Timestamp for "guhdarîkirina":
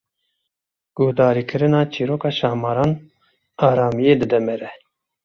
0.95-1.81